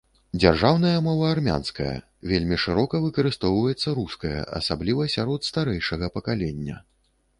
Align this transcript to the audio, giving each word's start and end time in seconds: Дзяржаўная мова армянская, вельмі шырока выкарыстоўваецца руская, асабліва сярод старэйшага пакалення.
Дзяржаўная 0.43 0.93
мова 1.07 1.25
армянская, 1.33 1.91
вельмі 2.31 2.57
шырока 2.63 3.01
выкарыстоўваецца 3.05 3.95
руская, 3.99 4.35
асабліва 4.61 5.07
сярод 5.17 5.49
старэйшага 5.53 6.05
пакалення. 6.17 6.75